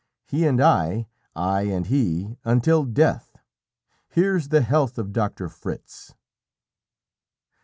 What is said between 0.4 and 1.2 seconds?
and I